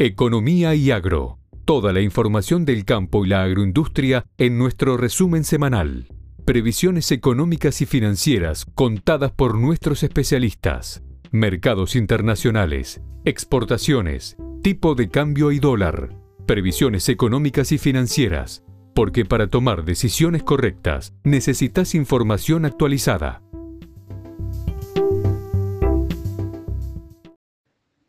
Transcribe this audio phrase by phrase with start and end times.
[0.00, 1.40] Economía y Agro.
[1.64, 6.06] Toda la información del campo y la agroindustria en nuestro resumen semanal.
[6.44, 11.02] Previsiones económicas y financieras contadas por nuestros especialistas.
[11.32, 16.10] Mercados internacionales, exportaciones, tipo de cambio y dólar.
[16.46, 18.62] Previsiones económicas y financieras.
[18.94, 23.42] Porque para tomar decisiones correctas necesitas información actualizada.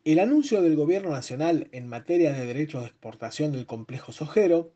[0.02, 4.72] El anuncio del Gobierno Nacional en materia de derechos de exportación del complejo sojero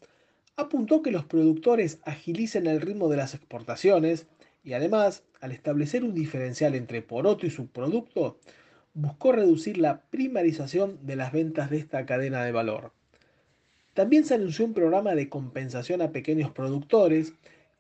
[0.54, 4.26] apuntó que los productores agilicen el ritmo de las exportaciones
[4.62, 8.38] y además, al establecer un diferencial entre poroto y subproducto,
[8.92, 12.92] buscó reducir la primarización de las ventas de esta cadena de valor.
[13.94, 17.32] También se anunció un programa de compensación a pequeños productores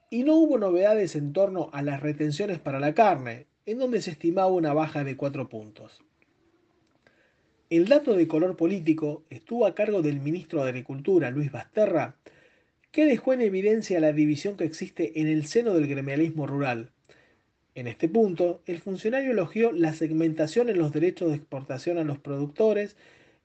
[0.08, 4.12] y no hubo novedades en torno a las retenciones para la carne, en donde se
[4.12, 6.02] estimaba una baja de 4 puntos.
[7.70, 12.16] El dato de color político estuvo a cargo del ministro de Agricultura, Luis Basterra,
[12.92, 16.92] que dejó en evidencia la división que existe en el seno del gremialismo rural.
[17.74, 22.18] En este punto, el funcionario elogió la segmentación en los derechos de exportación a los
[22.18, 22.96] productores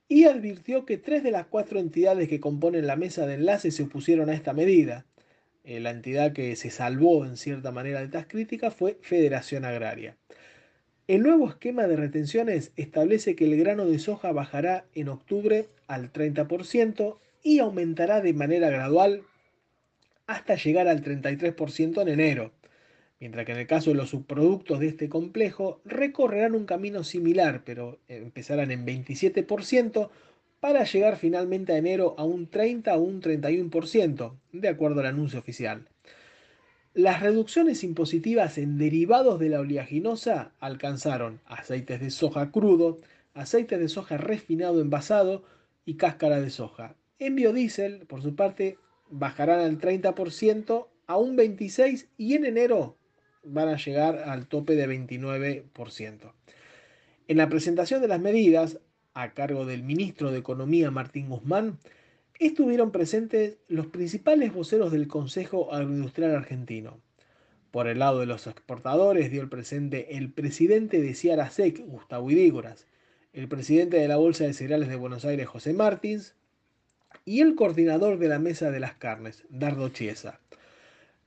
[0.09, 3.84] y advirtió que tres de las cuatro entidades que componen la mesa de enlace se
[3.84, 5.06] opusieron a esta medida.
[5.64, 10.17] Eh, la entidad que se salvó en cierta manera de estas críticas fue Federación Agraria.
[11.10, 16.14] El nuevo esquema de retenciones establece que el grano de soja bajará en octubre al
[16.14, 19.24] 30% y aumentará de manera gradual
[20.28, 22.52] hasta llegar al 33% en enero,
[23.20, 27.64] mientras que en el caso de los subproductos de este complejo recorrerán un camino similar,
[27.66, 30.12] pero empezarán en 27%
[30.60, 35.40] para llegar finalmente a enero a un 30 o un 31%, de acuerdo al anuncio
[35.40, 35.88] oficial.
[36.95, 43.00] Las reducciones impositivas en derivados de la oleaginosa alcanzaron aceites de soja crudo,
[43.36, 45.44] aceites de soja refinado envasado
[45.86, 46.96] y cáscara de soja.
[47.20, 48.78] En biodiesel, por su parte,
[49.12, 52.97] bajarán al 30% a un 26% y en enero
[53.44, 56.34] van a llegar al tope de 29%.
[57.28, 58.80] En la presentación de las medidas,
[59.13, 61.78] a cargo del ministro de Economía Martín Guzmán,
[62.47, 67.00] estuvieron presentes los principales voceros del Consejo Agroindustrial Argentino.
[67.69, 72.88] Por el lado de los exportadores dio el presente el presidente de Ciarasec, Gustavo Idígoras,
[73.33, 76.33] el presidente de la Bolsa de Cereales de Buenos Aires, José Martins,
[77.25, 80.39] y el coordinador de la Mesa de las Carnes, Dardo Chiesa.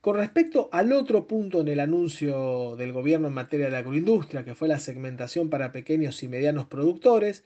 [0.01, 4.55] Con respecto al otro punto en el anuncio del gobierno en materia de agroindustria, que
[4.55, 7.45] fue la segmentación para pequeños y medianos productores,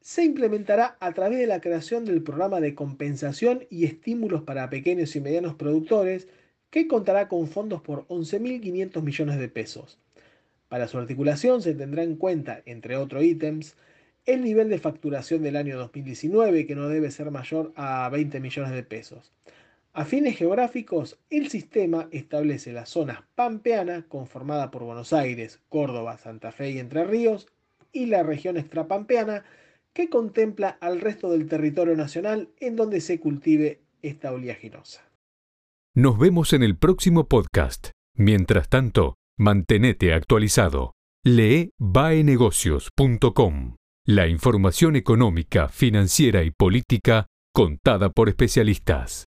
[0.00, 5.14] se implementará a través de la creación del programa de compensación y estímulos para pequeños
[5.16, 6.28] y medianos productores,
[6.70, 9.98] que contará con fondos por 11.500 millones de pesos.
[10.68, 13.76] Para su articulación se tendrá en cuenta, entre otros ítems,
[14.24, 18.72] el nivel de facturación del año 2019, que no debe ser mayor a 20 millones
[18.72, 19.32] de pesos.
[19.92, 26.52] A fines geográficos, el sistema establece la zona pampeana, conformada por Buenos Aires, Córdoba, Santa
[26.52, 27.48] Fe y Entre Ríos,
[27.92, 29.44] y la región extrapampeana,
[30.00, 35.06] que contempla al resto del territorio nacional en donde se cultive esta oleaginosa.
[35.94, 37.90] Nos vemos en el próximo podcast.
[38.16, 40.94] Mientras tanto, mantenete actualizado.
[41.22, 43.76] Lee baenegocios.com.
[44.06, 49.26] La información económica, financiera y política contada por especialistas.